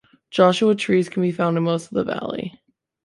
Joshua 0.31 0.73
Trees 0.73 1.09
can 1.09 1.21
be 1.21 1.31
found 1.31 1.57
in 1.57 1.63
most 1.63 1.91
of 1.91 1.93
the 1.93 2.03
valley. 2.03 2.59